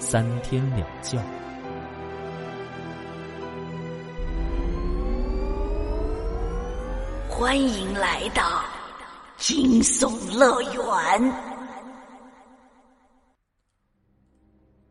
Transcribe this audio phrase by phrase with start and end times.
[0.00, 1.22] 三天两觉。
[7.28, 8.64] 欢迎来到
[9.36, 11.32] 惊悚乐园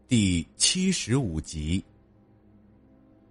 [0.08, 1.84] 第七十五集。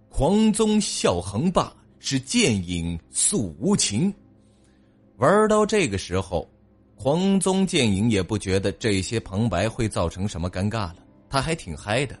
[0.09, 1.73] 狂宗笑横霸。
[2.01, 4.13] 是剑影诉无情。
[5.17, 6.49] 玩到这个时候，
[6.95, 10.95] 狂宗剑影也不觉得这些旁白会造成什么尴尬了，
[11.29, 12.17] 他还挺嗨的。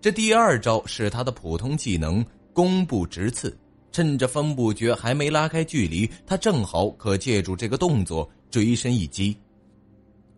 [0.00, 3.56] 这第二招是他的普通技能“弓步直刺”，
[3.90, 9.36] 趁着风不绝还没拉开距离，他正好可借助这个动作追身一击。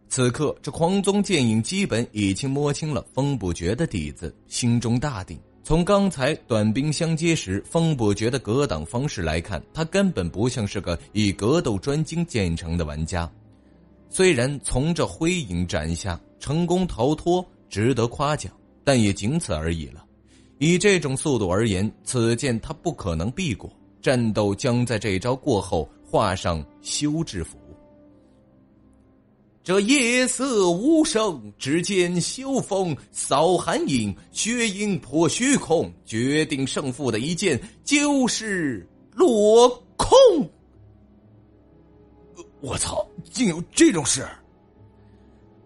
[0.09, 5.37] 此刻，这狂宗剑影基本已经摸清了风不绝的底子，心中大定。
[5.65, 13.29] 从刚才短兵相接时风不绝的格挡方式来看，他根本不像是个以格斗专精见成的玩家。
[14.09, 18.53] 虽然从这灰影斩下成功逃脱值得夸奖，
[18.85, 20.05] 但也仅此而已了。
[20.59, 23.71] 以这种速度而言，此剑他不可能避过。
[24.01, 27.59] 战斗将在这招过后画上休止符。
[29.65, 35.93] 这夜色无声，只见秋风扫寒影，血影破虚空。
[36.05, 40.17] 决定胜负的一剑就是落空。
[42.61, 43.05] 我操！
[43.25, 44.25] 竟有这种事！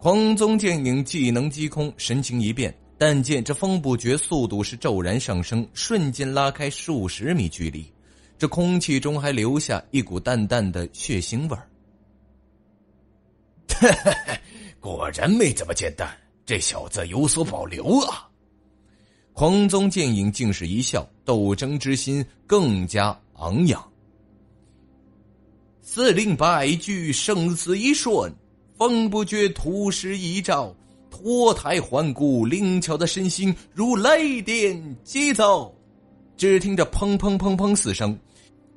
[0.01, 7.84] 狂宗剑影技能击空，神情一变，但见这风不绝速度是骤然上升，瞬间拉开数十米距离，
[8.39, 11.69] 这空气中还留下一股淡淡的血腥味儿。
[14.80, 16.11] 果然没这么简单，
[16.47, 18.27] 这小子有所保留啊！
[19.35, 23.86] 狂宗剑影竟是一笑，斗争之心更加昂扬。
[25.83, 28.33] 司令败局，生死一瞬，
[28.80, 30.74] 风不绝突施一招，
[31.11, 35.77] 脱胎换骨，灵巧的身形如雷电击走。
[36.35, 38.18] 只听着砰砰砰砰四声。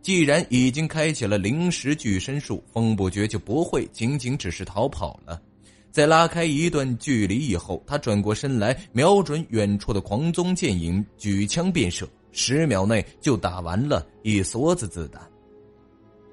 [0.01, 5.41] 既然已经开启了灵石巨身术，风不绝就不会仅仅只是逃跑了。
[5.89, 15.23] 在拉开一段距离以后，他转过身来，瞄准远处的狂宗剑影，举枪便射，十秒内就打完了一梭子子弹。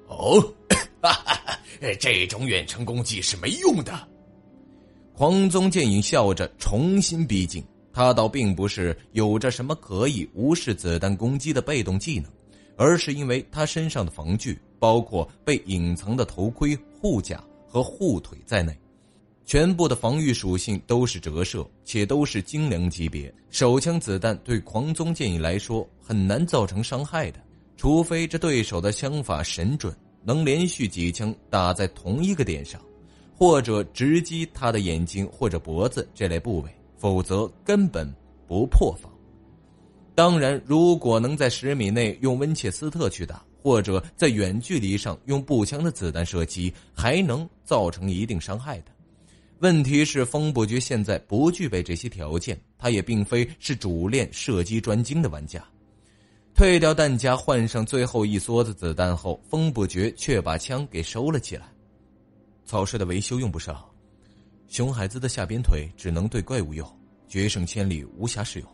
[0.09, 0.41] 哦，
[1.01, 1.57] 哈哈哈
[1.99, 4.07] 这种远程攻击是没用的。
[5.13, 12.31] 狂宗剑影笑着重新逼近，他倒并不是有着什么可以无视子弹攻击的被动技能。
[12.77, 18.75] 而是因为他身上的防具，包括被隐藏的头盔、护甲和护腿在内，
[19.45, 23.31] 全部的防御属性都是折射，且都是精良级别。
[23.51, 27.39] 手枪子弹对狂宗剑影来说很难造成伤害的，
[27.77, 32.81] 除非这对手的枪法神准，能连续几枪打在同一个点上，
[33.35, 38.07] 或者直击他的眼睛或者脖子这类部位，否则根本
[38.47, 39.11] 不破防。
[40.13, 48.85] 当然，如果能在十米内用温切斯特去打，或者在远距离上用步枪的子弹射击，还能造成一定伤害的。
[49.59, 55.63] 问题是，风不绝现在不具备这些条件，他也并非是主练射击专精的玩家。
[56.53, 61.71] 退掉弹夹，换上最后一梭子子弹后，风不绝却把枪给收了起来。
[62.65, 63.83] 草率的维修用不上，
[64.67, 66.87] 熊孩子的下边腿只能对怪物用，
[67.27, 68.69] 决胜千里无暇使用。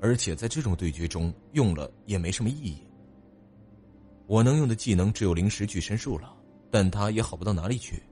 [0.00, 2.78] 而且在这种对决中用了也没什么意义。
[4.26, 6.34] 我能用的技能只有灵石巨身术了，
[6.70, 8.02] 但他也好不到哪里去。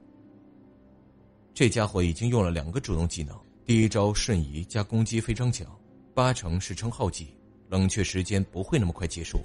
[1.53, 5.67] 这家伙已经用了两个主动技能，第一招瞬移加攻击非常强，
[6.15, 7.37] 八成是称号技，
[7.75, 9.41] 冷却时间不会那么快结束。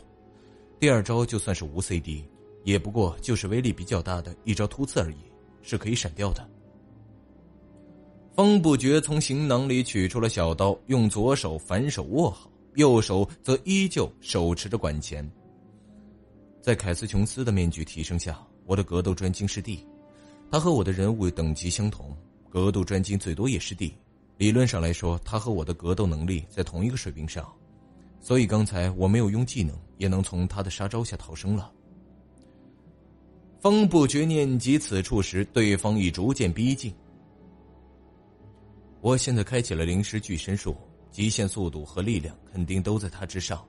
[0.80, 2.24] 第二招就算是无 CD，
[2.64, 5.18] 也不过就是威力比较大的一招突刺而已，
[5.64, 6.48] 是可以闪掉的。
[8.36, 15.28] 风不觉从行囊里取出了小刀，用左手反手握好，右手则依旧手持着管钳。
[16.62, 19.84] 在凯斯琼斯的面具提升下，我的格斗专精是 D，
[20.52, 22.16] 他和我的人物等级相同，
[22.48, 23.92] 格斗专精最多也是 D。
[24.38, 27.52] 理论上来说，他和我的格斗能力在同一个水平上，
[28.22, 31.72] 所以刚才我没有用技能，也能从他的杀招下逃生了。
[33.62, 36.94] 风不觉念及此处时，对方已逐渐逼近。
[39.02, 40.76] 我现在开启了灵石巨身术，
[41.12, 43.66] 极限速度和力量肯定都在他之上。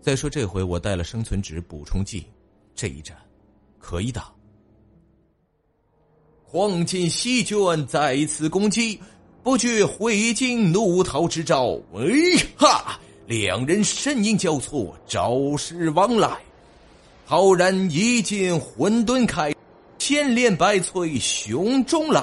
[0.00, 2.26] 再说这回我带了生存值补充剂，
[2.74, 3.16] 这一战
[3.78, 4.32] 可以打。
[6.42, 9.00] 黄金席卷再次攻击，
[9.42, 11.78] 不觉挥尽怒涛之招。
[11.94, 12.02] 哎
[12.56, 13.00] 哈！
[13.26, 16.30] 两人身影交错，招式往来，
[17.24, 19.52] 浩然一剑混沌开，
[19.98, 22.22] 千炼百摧胸中来。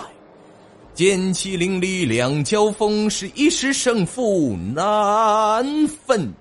[0.93, 6.31] 剑气凌厉，两交锋是一时胜负难分。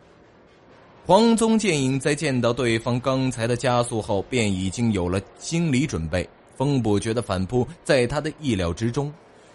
[1.06, 6.28] 黄宗剑影在见到对方刚才的加速后，便已经有了心理准备。
[6.54, 9.12] 风不绝的反扑在他的意料之中，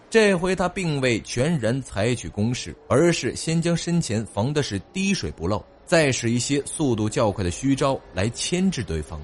[0.10, 9.22] 这回他并未全然采取攻势，而是先将身前防的是滴水不漏，再使一些速度较快的虚招来牵制对方。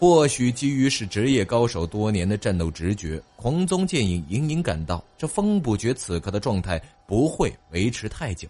[0.00, 8.48] 或许基于是职业高手多年的战斗直觉，狂宗剑影隐隐感到这风不觉此刻的状态不会维持太久，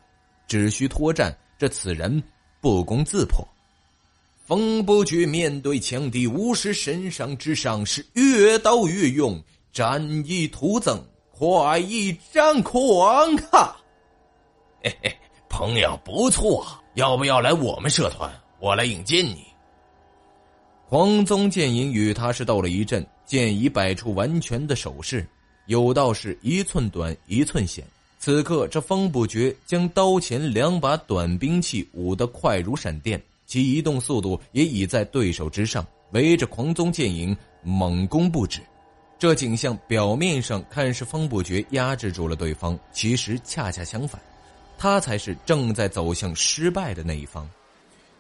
[0.48, 2.22] 只需脱战，这此人
[2.62, 3.46] 不攻自破。
[4.46, 9.38] 风不绝面对强敌，武士身上之伤是越刀越勇，
[9.70, 10.98] 战意徒增，
[11.42, 13.76] 快意张狂哈！
[14.80, 15.12] 嘿嘿，
[15.48, 18.32] 朋友不错，要不要来我们社团？
[18.60, 19.44] 我来引荐你。
[20.86, 25.26] 黄宗剑影与他是斗了一阵，剑已摆出完全的手势，
[25.66, 27.84] 有道是一寸短一寸险。
[28.20, 33.20] 此刻这风不绝将刀前两把短兵器舞得快如闪电。
[33.46, 38.60] 其移动速度也已在对手之上，围着狂宗剑影猛攻不止。
[39.22, 44.20] 这景象表面上看是风不绝压制住了对方，其实恰恰相反，
[44.76, 47.48] 他才是正在走向失败的那一方。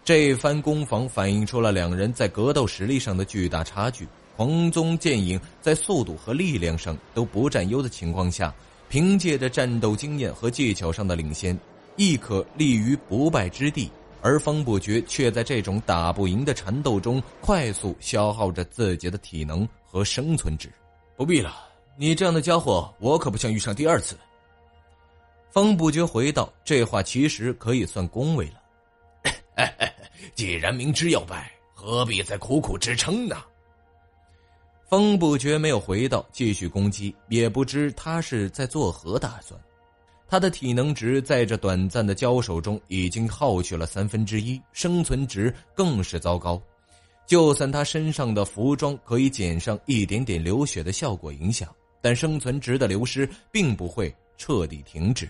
[0.04, 4.06] 这番攻防反映出了两人在格斗实力上的巨大差距。
[4.36, 8.54] 狂宗剑影在速度和力量上都不占优的情况下，
[8.88, 11.58] 凭借着战斗经验和技巧上的领先，
[11.96, 13.90] 亦可立于不败之地。
[14.20, 20.70] 而风不绝却在这种打不赢的缠斗中快速消耗着自己的体能和生存值。
[21.16, 24.16] 不必了，你这样的家伙，我可不想遇上第二次。
[25.50, 29.32] 风不绝回道：“这话其实可以算恭维了。
[30.34, 33.36] 既然明知要败，何必再苦苦支撑呢？”
[34.88, 39.58] 风不绝没有回道，继续攻击，也不知他是在作何打算。
[40.26, 46.60] 他的体能值在这短暂的交手中已经耗去了三分之一，生存值更是糟糕。
[47.26, 55.28] 就算他身上的服装可以减上一点点流血的效果影响，但生存值的流失并不会彻底停止。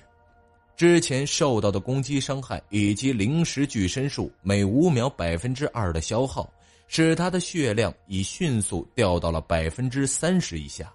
[0.75, 6.51] 之前受到的攻击伤害以及灵石具身术每五秒百分之二的消耗，
[6.89, 10.93] 使他的血量已迅速掉到了百分之三十以下。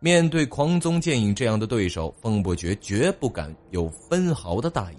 [0.00, 4.96] 面对狂宗剑影这样的对手，风不绝绝不敢有分毫的大意。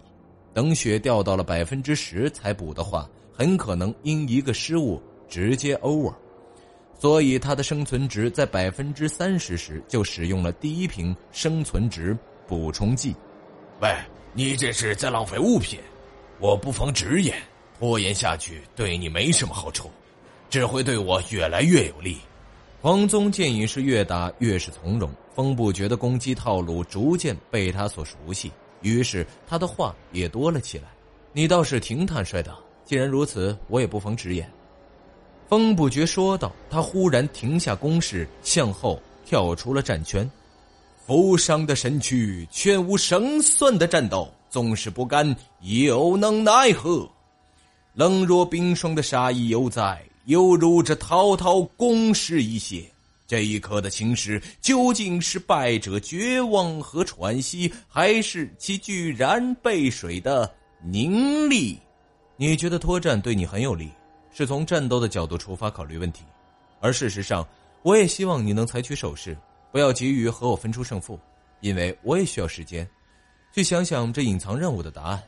[0.54, 5.00] 等血掉到了百分之十才补的话，很可能因一个失误
[5.30, 6.14] 直接 over。
[6.98, 13.16] 所以他的生存值在百分之三十时就使用了第一瓶生存值补充剂。
[13.80, 13.90] 喂，
[14.34, 15.80] 你这是在浪费物品！
[16.40, 17.42] 我不妨直言，
[17.78, 19.90] 拖延下去对你没什么好处，
[20.50, 22.18] 只会对我越来越有利。
[22.82, 28.52] 黄宗剑影是越打越是从容，风不绝的攻击套路逐渐被他所熟悉，
[28.82, 30.86] 于是他的话也多了起来。
[31.32, 32.54] 你倒是挺坦率的，
[32.84, 34.50] 既然如此，我也不妨直言。
[35.50, 36.56] 风不绝说道。
[36.70, 40.30] 他忽然停下攻势，向后跳出了战圈。
[41.06, 47.10] 负伤的身躯，全无胜算的战斗，纵是不甘，又能奈何？
[47.96, 50.02] 冷若冰霜的杀意犹在。
[50.26, 52.84] 犹如这滔滔攻势一泻，
[53.26, 60.54] 这一刻的情势究竟是败者绝望和喘息，还是其居然背水的
[60.84, 61.80] 凝厉？
[62.38, 63.90] 你觉得脱战对你很有利，
[64.40, 66.24] 是从战斗的角度出发考虑问题，
[66.80, 67.46] 而事实上，
[67.82, 69.36] 我也希望你能采取守势，
[69.70, 71.20] 不要急于和我分出胜负，
[71.60, 72.88] 因为我也需要时间，
[73.54, 75.22] 去想想这隐藏任务的答案。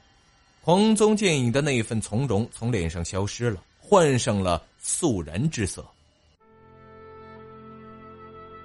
[0.64, 3.62] 狂宗剑影的那一份从容从脸上消失了。
[3.78, 5.86] 换上了肃然之色。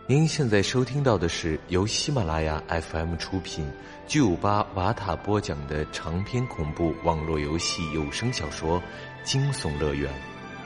[0.06, 3.68] 您现在收听到的是由喜马拉雅 FM 出品、
[4.06, 8.80] 九八瓦塔播讲的长篇恐怖网络游戏有声小说
[9.24, 10.08] 《惊悚乐园》，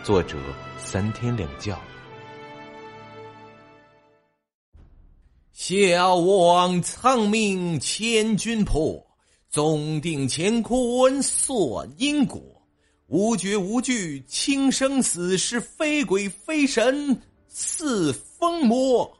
[0.02, 0.38] 作者
[0.78, 1.78] 三天两觉。
[5.52, 9.07] 小王苍命千军破，
[9.50, 12.40] 总定乾坤算因果。
[13.09, 19.19] 无觉无惧，轻生死是非鬼非神似疯魔。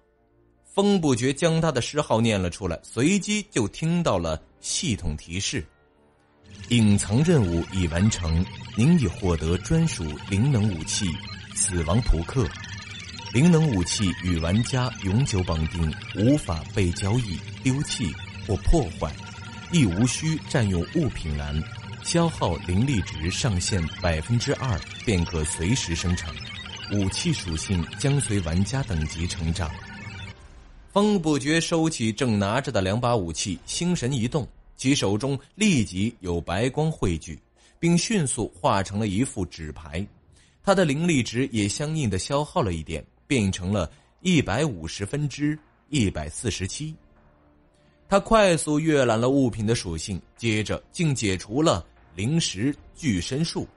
[0.65, 5.67] 风不觉将他的诗号念了出来，随即就听到了系统提示：
[6.71, 8.47] 隐藏任务已完成，
[8.77, 11.05] 您已获得专属灵能武器——
[11.53, 12.49] 死亡扑克。
[13.35, 18.15] 灵能武器与玩家永久绑定，无法被交易、丢弃
[18.47, 19.13] 或破坏，
[19.73, 21.61] 亦无需占用物品栏。
[22.05, 26.33] 消耗灵力值上限百分之二，便可随时生成。
[26.93, 29.69] 武器属性将随玩家等级成长。
[30.93, 34.47] 风不觉收起正拿着的两把武器，心神一动，
[34.81, 37.39] 其手中立即有白光汇聚，
[37.79, 40.07] 并迅速化成了一副纸牌。
[40.63, 45.59] 他的灵力值也相应的消耗了一点，变成了一百五十分之
[45.91, 46.97] 一百四十七。
[48.09, 51.85] 他快速阅览了物品的属性，接着竟解除了
[52.15, 53.69] 灵石巨身术。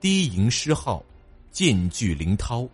[0.00, 1.04] 低吟诗号，
[1.50, 2.66] 剑聚灵涛，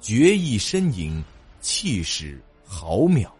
[0.00, 1.20] 绝艺身影，
[1.60, 2.40] 气势。
[2.64, 3.34] 毫秒，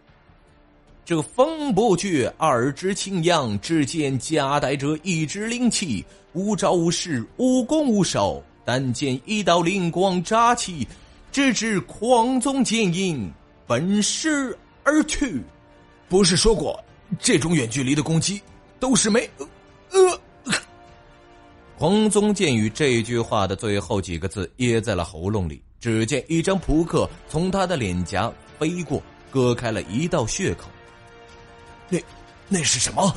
[1.11, 10.87] 这个风不绝二支青阳之间夹带着一支灵气，无招无式，无攻无守，但见一道灵光乍起，
[11.29, 13.29] 直至狂宗剑影
[13.67, 15.41] 奔驰而去。
[16.07, 16.81] 不是说过，
[17.19, 18.39] 这种远距离的攻击
[18.79, 19.29] 都是没……
[19.89, 20.17] 呃，
[21.77, 25.61] 狂宗剑雨这句话的最后几个字噎在了喉咙里。
[25.77, 29.03] 只见一张扑克从他的脸颊飞过。
[29.29, 30.67] 割开了一道血口。
[31.91, 31.99] 那，
[32.47, 33.15] 那是什么？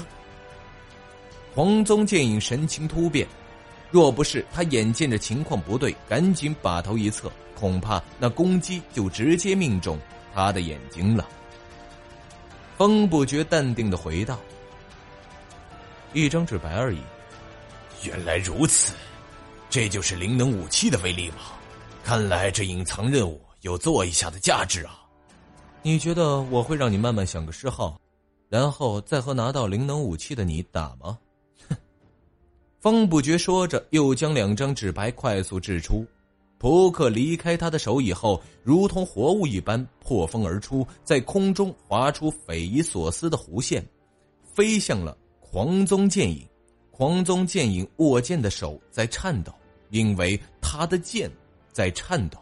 [1.54, 3.26] 黄宗剑影神情突变，
[3.90, 9.98] 若不是他眼见着情况不对，赶紧把头一侧，恐怕那攻击就直接命中
[10.34, 11.26] 他的眼睛了。
[12.76, 14.38] 风不觉淡定的回道
[16.12, 16.98] ：“一张纸牌而已。”
[18.02, 18.92] 原来如此，
[19.70, 21.36] 这就是灵能武器的威力吗？
[22.02, 25.00] 看来这隐藏任务有做一下的价值啊！
[25.82, 27.98] 你觉得我会让你慢慢想个嗜好，
[28.54, 31.18] 然后再和拿到灵能武器的你打吗？
[31.68, 31.76] 哼！
[32.78, 36.06] 风不觉说着，又将两张纸牌快速掷出。
[36.56, 43.84] 扑克离开他的手以后，如同活物一般破风而出，在空中划出匪夷所思的弧线，
[44.44, 46.46] 飞向了狂宗剑影。
[46.92, 49.52] 狂宗剑影握剑的手在颤抖，
[49.90, 51.28] 因为他的剑
[51.72, 52.38] 在颤抖。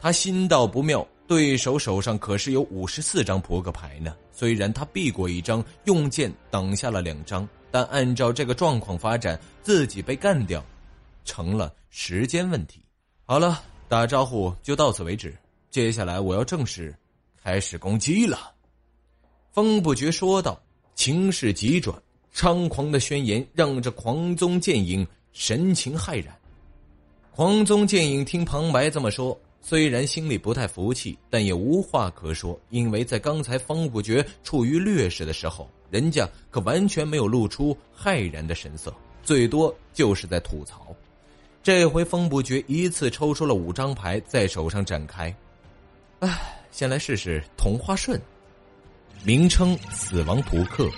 [0.00, 1.06] 他心道不妙。
[1.28, 4.16] 对手手上可是有五十四张扑克牌呢。
[4.32, 10.64] 虽然他避过一张，用剑挡下了两张，但按照这个状况发展，自己被干掉，
[11.24, 12.80] 成了时间问题。
[13.26, 15.36] 好了，打招呼就到此为止。
[15.70, 16.92] 接下来我要正式
[17.42, 18.52] 开始攻击了。
[19.52, 20.60] 风不觉说道。
[20.94, 21.96] 情势急转，
[22.34, 26.36] 猖狂的宣言让这狂宗剑影神情骇然。
[27.30, 29.40] 狂宗剑影听旁白这么说。
[29.60, 40.94] 虽然心里不太服气，但也无话可说，因为在刚才方不觉处于劣势的时候，人家可完全没有露出骇然的神色，最多就是在吐槽。
[41.62, 45.34] 这回风不觉一次抽出了五张牌在手上展开，
[46.20, 48.18] 唉，先来试试同花顺，
[49.22, 50.88] 名称死亡扑克，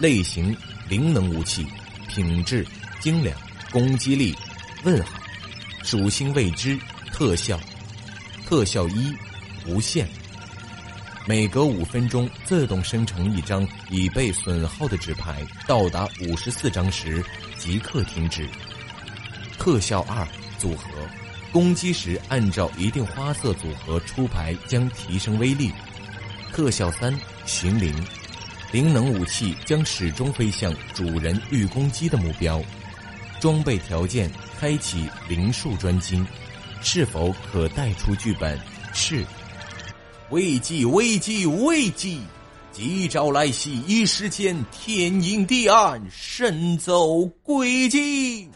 [0.00, 0.56] 类型
[0.88, 1.64] 灵能武器，
[2.08, 2.66] 品质
[3.00, 3.38] 精良，
[3.70, 4.34] 攻击力
[4.82, 5.20] 问号，
[5.84, 6.76] 属性未知，
[7.12, 7.60] 特效。
[8.48, 9.14] 特效一，
[9.66, 10.08] 无限。
[11.26, 17.22] 每隔五分钟自动生成一张已被损耗的纸牌，到达五十四张时
[17.58, 18.48] 即刻停止。
[19.58, 20.26] 特效二，
[20.56, 20.88] 组合。
[21.52, 25.70] 攻击时按照一定花色组合出牌将提升威力。
[26.50, 27.14] 特效三，
[27.44, 27.94] 寻灵。
[28.72, 32.62] 灵能武器将始终飞向主人欲攻击的目标。
[33.40, 36.26] 装备条件：开启灵术专精。
[36.80, 38.58] 是否可带出剧本？
[38.94, 39.24] 是。
[40.30, 40.84] 危机！
[40.84, 41.44] 危机！
[41.46, 42.20] 危机！
[42.72, 43.82] 急招来袭！
[43.86, 48.48] 一时间天阴地暗，神走鬼迹。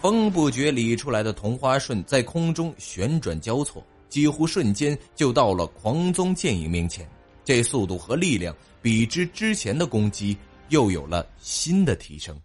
[0.00, 7.08] 风不觉理出来的同花顺在空中旋转交错，几乎瞬间就到了狂宗剑影面前。
[7.44, 10.36] 这速度和力量比之之前的攻击
[10.68, 12.38] 又有了新的提升。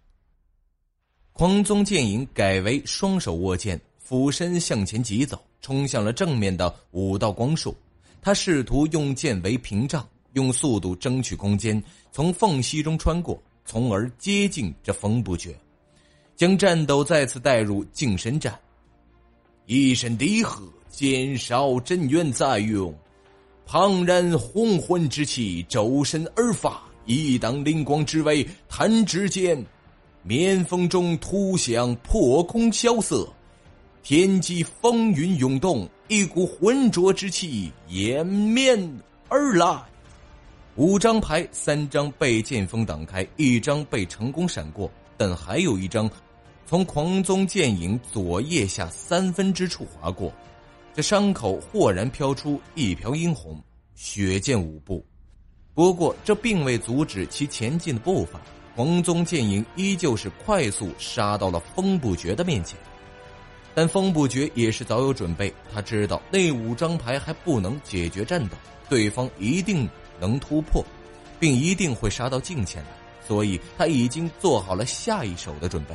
[1.32, 3.80] 狂宗剑影改为双手握剑。
[4.04, 7.74] 俯身向前疾走，冲向了正面的五道光束。
[8.20, 11.82] 他试图用剑为屏障，用速度争取空间，
[12.12, 15.58] 从缝隙中穿过，从而接近这风不绝，
[16.36, 18.54] 将战斗再次带入近身战。
[19.64, 22.94] 一身低喝，剑少真元在用，
[23.64, 29.64] 庞然红魂之气周身而发，一挡灵光之威弹指间，
[30.22, 33.26] 绵风中突响破空萧瑟。
[34.04, 38.78] 天际风云涌动，一股浑浊之气掩面
[39.30, 39.82] 而来。
[40.76, 46.08] 五张牌，三张被剑锋挡开，一张被成功闪过，但还有一张
[46.66, 50.30] 从狂宗剑影左腋下三分之处划过，
[50.92, 53.58] 这伤口豁然飘出一瓢殷红，
[53.94, 55.02] 血溅五步。
[55.72, 58.38] 不过这并未阻止其前进的步伐，
[58.76, 62.78] 狂宗剑影依旧是快速杀到了风不绝的面前。
[63.74, 68.56] 但风不绝也是早有准备，他知道那五张牌还不能解决战斗，
[68.88, 69.88] 对方一定。
[70.20, 70.82] 能突破，
[71.40, 72.90] 并一定会杀到近前来，
[73.26, 75.94] 所以他已经做好了下一手的准备。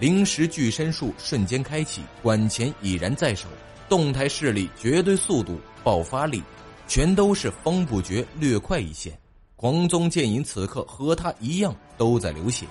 [0.00, 3.46] 灵石巨身术瞬间开启，管钳已然在手，
[3.88, 6.42] 动态视力、绝对速度、爆发力，
[6.88, 9.16] 全都是风不绝略快一线。
[9.54, 12.66] 狂宗剑影此刻和他一样都在流血，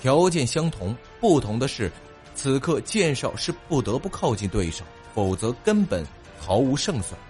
[0.00, 1.90] 条件相同，不同的是，
[2.42, 4.82] 此刻剑少是不得不靠近对手，
[5.14, 6.02] 否则根本
[6.38, 7.20] 毫无胜算。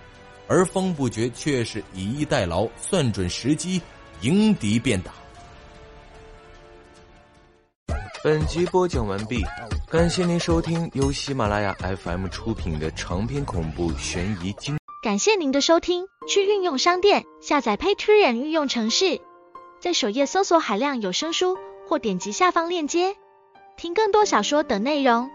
[0.47, 3.83] 而风不绝却是以逸待劳，算准时机，
[4.21, 5.11] 迎敌便打。
[8.23, 9.43] 本集播讲完毕，
[9.91, 14.79] 感谢您收听由喜马拉雅 FM 出品的长篇恐怖悬疑惊。
[15.03, 19.21] 感谢您的收听，去运用商店下载 Patreon 运用城市，
[19.81, 23.17] 在首页搜索海量有声书，或点击下方链接
[23.81, 25.31] 听更多小说等内容。